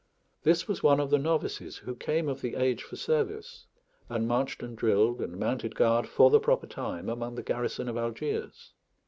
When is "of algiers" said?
7.87-8.73